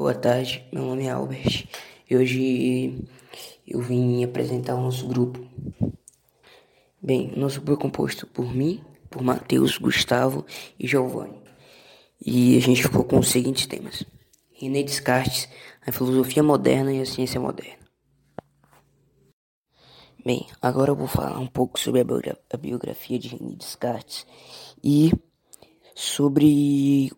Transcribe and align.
Boa 0.00 0.14
tarde, 0.14 0.66
meu 0.72 0.82
nome 0.82 1.04
é 1.04 1.10
Albert 1.10 1.68
e 2.08 2.16
hoje 2.16 3.06
eu 3.68 3.82
vim 3.82 4.24
apresentar 4.24 4.74
o 4.74 4.80
nosso 4.80 5.06
grupo. 5.06 5.46
Bem, 7.02 7.34
o 7.36 7.38
nosso 7.38 7.60
grupo 7.60 7.78
é 7.78 7.82
composto 7.82 8.26
por 8.26 8.50
mim, 8.50 8.82
por 9.10 9.20
Matheus, 9.20 9.76
Gustavo 9.76 10.46
e 10.78 10.88
Giovanni. 10.88 11.38
E 12.18 12.56
a 12.56 12.60
gente 12.60 12.80
ficou 12.80 13.04
com 13.04 13.18
os 13.18 13.28
seguintes 13.28 13.66
temas: 13.66 14.02
René 14.54 14.82
Descartes, 14.82 15.50
a 15.86 15.92
filosofia 15.92 16.42
moderna 16.42 16.94
e 16.94 17.02
a 17.02 17.04
ciência 17.04 17.38
moderna. 17.38 17.84
Bem, 20.24 20.46
agora 20.62 20.92
eu 20.92 20.96
vou 20.96 21.08
falar 21.08 21.38
um 21.38 21.46
pouco 21.46 21.78
sobre 21.78 22.00
a 22.00 22.56
biografia 22.56 23.18
de 23.18 23.28
René 23.28 23.54
Descartes 23.54 24.26
e 24.82 25.12
sobre 25.94 27.12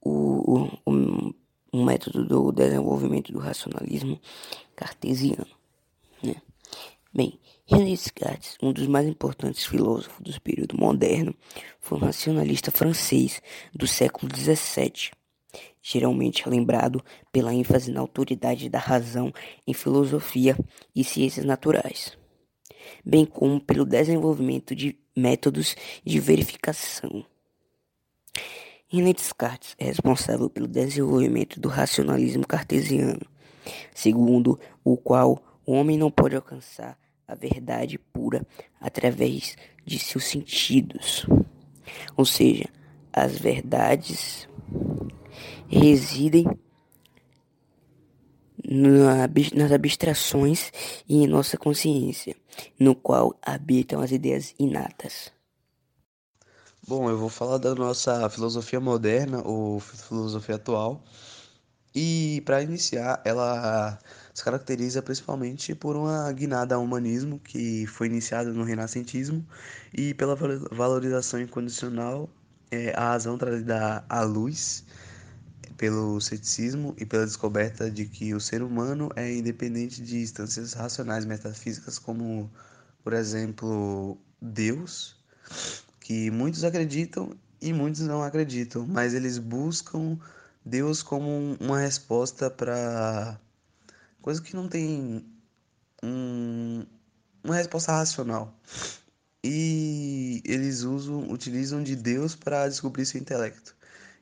o, 0.00 0.64
o, 0.84 0.92
o 0.92 1.43
método 1.82 2.24
do 2.24 2.52
desenvolvimento 2.52 3.32
do 3.32 3.38
racionalismo 3.38 4.20
cartesiano. 4.76 5.46
Né? 6.22 6.36
Bem, 7.12 7.38
René 7.64 7.90
Descartes, 7.90 8.58
um 8.62 8.72
dos 8.72 8.86
mais 8.86 9.08
importantes 9.08 9.64
filósofos 9.64 10.20
do 10.20 10.40
período 10.40 10.76
moderno, 10.76 11.34
foi 11.80 11.96
um 11.96 12.02
racionalista 12.02 12.70
francês 12.70 13.40
do 13.74 13.86
século 13.86 14.30
XVII, 14.30 15.10
geralmente 15.80 16.48
lembrado 16.48 17.02
pela 17.32 17.54
ênfase 17.54 17.90
na 17.90 18.00
autoridade 18.00 18.68
da 18.68 18.78
razão 18.78 19.32
em 19.66 19.72
filosofia 19.72 20.56
e 20.94 21.02
ciências 21.02 21.46
naturais 21.46 22.16
bem 23.04 23.24
como 23.24 23.60
pelo 23.60 23.84
desenvolvimento 23.84 24.74
de 24.74 24.98
métodos 25.16 25.76
de 26.04 26.18
verificação. 26.18 27.24
René 28.94 29.12
Descartes 29.12 29.74
é 29.76 29.86
responsável 29.86 30.48
pelo 30.48 30.68
desenvolvimento 30.68 31.58
do 31.58 31.68
racionalismo 31.68 32.46
cartesiano, 32.46 33.26
segundo 33.92 34.56
o 34.84 34.96
qual 34.96 35.42
o 35.66 35.72
homem 35.72 35.98
não 35.98 36.12
pode 36.12 36.36
alcançar 36.36 36.96
a 37.26 37.34
verdade 37.34 37.98
pura 37.98 38.46
através 38.80 39.56
de 39.84 39.98
seus 39.98 40.26
sentidos. 40.26 41.26
Ou 42.16 42.24
seja, 42.24 42.66
as 43.12 43.36
verdades 43.36 44.48
residem 45.66 46.46
nas 49.52 49.72
abstrações 49.72 50.70
e 51.08 51.24
em 51.24 51.26
nossa 51.26 51.56
consciência, 51.56 52.36
no 52.78 52.94
qual 52.94 53.36
habitam 53.42 54.00
as 54.00 54.12
ideias 54.12 54.54
inatas. 54.56 55.33
Bom, 56.86 57.08
eu 57.08 57.16
vou 57.18 57.28
falar 57.30 57.58
da 57.58 57.74
nossa 57.74 58.28
filosofia 58.28 58.78
moderna 58.80 59.40
ou 59.42 59.80
filosofia 59.80 60.56
atual. 60.56 61.02
E 61.94 62.42
para 62.44 62.62
iniciar, 62.62 63.22
ela 63.24 63.98
se 64.34 64.44
caracteriza 64.44 65.02
principalmente 65.02 65.74
por 65.74 65.96
uma 65.96 66.30
guinada 66.32 66.74
ao 66.74 66.82
humanismo 66.84 67.38
que 67.40 67.86
foi 67.86 68.08
iniciada 68.08 68.52
no 68.52 68.64
renascentismo 68.64 69.46
e 69.92 70.14
pela 70.14 70.36
valorização 70.72 71.40
incondicional, 71.40 72.28
é, 72.70 72.92
a 72.96 73.10
razão 73.10 73.38
trazida 73.38 74.04
à 74.08 74.22
luz 74.22 74.84
pelo 75.76 76.20
ceticismo 76.20 76.94
e 76.98 77.06
pela 77.06 77.24
descoberta 77.26 77.90
de 77.90 78.06
que 78.06 78.34
o 78.34 78.40
ser 78.40 78.62
humano 78.62 79.10
é 79.16 79.32
independente 79.32 80.02
de 80.02 80.18
instâncias 80.18 80.72
racionais 80.74 81.24
metafísicas 81.24 81.98
como, 81.98 82.50
por 83.02 83.12
exemplo, 83.12 84.18
Deus, 84.40 85.16
que 86.04 86.30
muitos 86.30 86.64
acreditam 86.64 87.34
e 87.62 87.72
muitos 87.72 88.02
não 88.02 88.22
acreditam, 88.22 88.86
mas 88.86 89.14
eles 89.14 89.38
buscam 89.38 90.18
Deus 90.62 91.02
como 91.02 91.56
uma 91.58 91.80
resposta 91.80 92.50
para 92.50 93.40
coisa 94.20 94.42
que 94.42 94.54
não 94.54 94.68
tem 94.68 95.24
um, 96.02 96.84
uma 97.42 97.56
resposta 97.56 97.92
racional. 97.92 98.54
E 99.42 100.42
eles 100.44 100.82
usam, 100.82 101.30
utilizam 101.30 101.82
de 101.82 101.96
Deus 101.96 102.34
para 102.34 102.68
descobrir 102.68 103.06
seu 103.06 103.18
intelecto. 103.18 103.74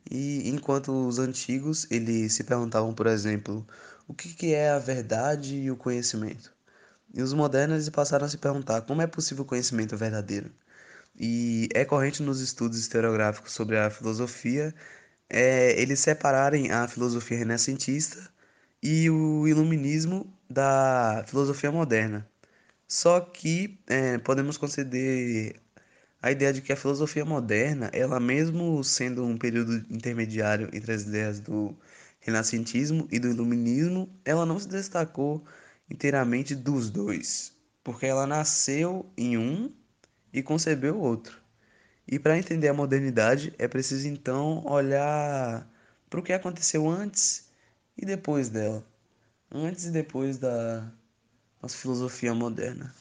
E 0.08 0.48
enquanto 0.48 0.92
os 1.08 1.18
antigos, 1.18 1.88
eles 1.90 2.32
se 2.34 2.44
perguntavam, 2.44 2.94
por 2.94 3.08
exemplo, 3.08 3.66
o 4.06 4.14
que, 4.14 4.32
que 4.34 4.54
é 4.54 4.70
a 4.70 4.78
verdade 4.78 5.56
e 5.56 5.70
o 5.70 5.76
conhecimento? 5.76 6.52
E 7.12 7.22
os 7.22 7.32
modernos 7.32 7.88
passaram 7.88 8.26
a 8.26 8.28
se 8.28 8.38
perguntar 8.38 8.82
como 8.82 9.02
é 9.02 9.06
possível 9.08 9.42
o 9.42 9.46
conhecimento 9.46 9.96
verdadeiro? 9.96 10.50
E 11.18 11.68
é 11.74 11.84
corrente 11.84 12.22
nos 12.22 12.40
estudos 12.40 12.78
historiográficos 12.78 13.52
sobre 13.52 13.78
a 13.78 13.90
filosofia 13.90 14.74
é, 15.32 15.80
eles 15.80 16.00
separarem 16.00 16.70
a 16.70 16.86
filosofia 16.88 17.38
renascentista 17.38 18.30
e 18.82 19.08
o 19.10 19.48
iluminismo 19.48 20.32
da 20.50 21.24
filosofia 21.26 21.72
moderna. 21.72 22.28
Só 22.88 23.20
que 23.20 23.80
é, 23.88 24.18
podemos 24.18 24.58
conceder 24.58 25.56
a 26.22 26.30
ideia 26.30 26.52
de 26.52 26.62
que 26.62 26.72
a 26.72 26.76
filosofia 26.76 27.24
moderna, 27.24 27.90
ela 27.92 28.20
mesmo 28.20 28.84
sendo 28.84 29.24
um 29.24 29.38
período 29.38 29.76
intermediário 29.90 30.68
entre 30.72 30.92
as 30.92 31.02
ideias 31.04 31.40
do 31.40 31.76
renascentismo 32.20 33.08
e 33.10 33.18
do 33.18 33.28
iluminismo, 33.28 34.08
ela 34.24 34.46
não 34.46 34.58
se 34.58 34.68
destacou 34.68 35.44
inteiramente 35.90 36.54
dos 36.54 36.90
dois, 36.90 37.52
porque 37.82 38.06
ela 38.06 38.26
nasceu 38.26 39.10
em 39.16 39.36
um 39.38 39.72
e 40.32 40.42
concebeu 40.42 40.98
outro. 40.98 41.36
E 42.06 42.18
para 42.18 42.38
entender 42.38 42.68
a 42.68 42.74
modernidade 42.74 43.52
é 43.58 43.68
preciso 43.68 44.08
então 44.08 44.64
olhar 44.66 45.68
para 46.08 46.20
o 46.20 46.22
que 46.22 46.32
aconteceu 46.32 46.88
antes 46.88 47.46
e 47.96 48.04
depois 48.04 48.48
dela, 48.48 48.84
antes 49.50 49.86
e 49.86 49.90
depois 49.90 50.38
da 50.38 50.90
nossa 51.62 51.76
filosofia 51.76 52.34
moderna. 52.34 52.92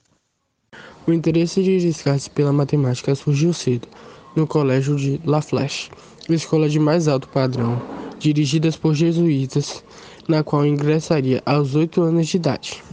O 1.08 1.12
interesse 1.12 1.64
de 1.64 1.80
Descartes 1.80 2.28
pela 2.28 2.54
matemática 2.54 3.14
surgiu 3.16 3.54
cedo, 3.54 3.88
no 4.36 4.48
colégio 4.48 4.96
de 4.96 5.20
La 5.26 5.42
Flèche, 5.42 5.90
escola 6.30 6.70
de 6.70 6.80
mais 6.80 7.08
alto 7.08 7.28
padrão, 7.28 7.82
dirigidas 8.20 8.78
por 8.78 8.94
jesuítas, 8.94 9.84
na 10.28 10.44
qual 10.44 10.66
ingressaria 10.66 11.42
aos 11.46 11.76
oito 11.76 12.02
anos 12.02 12.28
de 12.28 12.38
idade. 12.38 12.84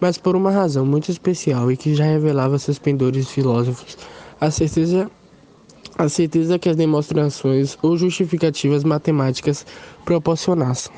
Mas 0.00 0.16
por 0.16 0.36
uma 0.36 0.50
razão 0.50 0.86
muito 0.86 1.10
especial 1.10 1.70
e 1.72 1.76
que 1.76 1.94
já 1.94 2.04
revelava 2.04 2.58
seus 2.58 2.78
pendores 2.78 3.28
filósofos, 3.28 3.98
a 4.40 4.50
certeza, 4.50 5.10
a 5.96 6.08
certeza 6.08 6.58
que 6.58 6.68
as 6.68 6.76
demonstrações 6.76 7.76
ou 7.82 7.96
justificativas 7.96 8.84
matemáticas 8.84 9.66
proporcionassem. 10.04 10.92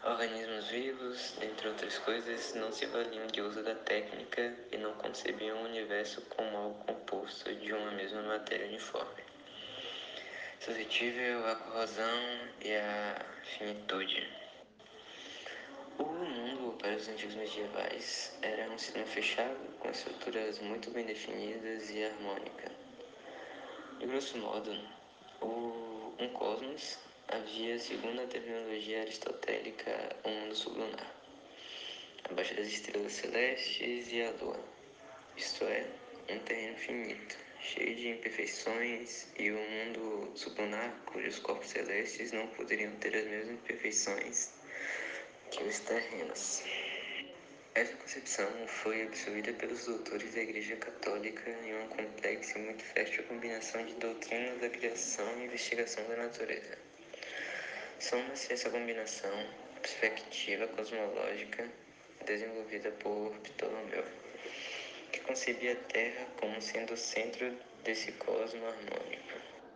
organismos 0.04 0.68
vivos, 0.68 1.34
dentre 1.40 1.70
outras 1.70 1.98
coisas, 1.98 2.54
não 2.54 2.72
se 2.72 2.86
valiam 2.86 3.26
de 3.26 3.42
uso 3.42 3.64
da 3.64 3.74
técnica 3.74 4.54
e 4.72 4.78
não 4.78 4.94
concebiam 4.94 5.64
o 5.64 5.66
universo 5.66 6.22
como 6.30 6.56
algo 6.56 6.84
composto 6.86 7.52
de 7.56 7.74
uma 7.74 7.90
mesma 7.90 8.22
matéria 8.22 8.68
uniforme, 8.68 9.23
suscetível 10.64 11.46
à 11.46 11.56
corrosão 11.58 12.40
e 12.62 12.74
à 12.74 13.26
finitude. 13.58 14.26
O 16.00 16.06
mundo 16.06 16.78
para 16.78 16.96
os 16.96 17.06
antigos 17.10 17.36
medievais 17.36 18.34
era 18.42 18.72
um 18.72 18.78
sistema 18.78 19.06
fechado, 19.06 19.58
com 19.80 19.90
estruturas 19.90 20.60
muito 20.60 20.90
bem 20.92 21.06
definidas 21.06 21.90
e 21.90 22.06
harmônica. 22.06 22.72
De 24.00 24.06
grosso 24.06 24.38
modo, 24.38 24.72
o, 25.42 26.16
um 26.18 26.30
cosmos 26.30 26.98
havia, 27.28 27.78
segundo 27.78 28.22
a 28.22 28.28
terminologia 28.28 29.02
aristotélica, 29.02 30.16
um 30.24 30.32
mundo 30.32 30.56
sublunar, 30.56 31.14
abaixo 32.30 32.56
das 32.56 32.68
estrelas 32.68 33.12
celestes 33.12 34.14
e 34.14 34.22
a 34.22 34.32
lua, 34.42 34.60
isto 35.36 35.66
é, 35.66 35.86
um 36.30 36.40
terreno 36.40 36.78
finito, 36.78 37.36
cheio 37.64 37.96
de 37.96 38.10
imperfeições, 38.10 39.28
e 39.40 39.50
o 39.50 39.58
mundo 39.58 40.32
sublunar 40.36 41.02
cujos 41.06 41.40
corpos 41.40 41.70
celestes 41.70 42.34
não 42.34 42.46
poderiam 42.48 42.92
ter 42.98 43.16
as 43.16 43.26
mesmas 43.26 43.54
imperfeições 43.54 44.50
que 45.50 45.64
os 45.64 45.80
terrenos. 45.80 46.64
Essa 47.74 47.96
concepção 47.96 48.68
foi 48.68 49.04
absorvida 49.04 49.54
pelos 49.54 49.86
doutores 49.86 50.36
da 50.36 50.42
Igreja 50.42 50.76
Católica 50.76 51.50
em 51.50 51.74
uma 51.74 51.88
complexa 51.88 52.60
e 52.60 52.62
muito 52.62 52.84
fértil 52.84 53.24
combinação 53.24 53.84
de 53.86 53.94
doutrinas 53.96 54.60
da 54.60 54.70
criação 54.70 55.26
e 55.40 55.46
investigação 55.46 56.08
da 56.08 56.18
natureza. 56.18 56.78
Soma-se 58.00 58.54
essa 58.54 58.70
combinação 58.70 59.32
perspectiva 59.82 60.68
cosmológica 60.68 61.68
desenvolvida 62.26 62.92
por 62.92 63.34
Ptolomeu, 63.40 64.06
concebia 65.24 65.74
a 65.74 65.92
Terra 65.92 66.28
como 66.40 66.62
sendo 66.62 66.94
o 66.94 66.98
centro 66.98 67.52
desse 67.84 68.12
cosmo 68.14 68.66
harmônico. 68.66 69.53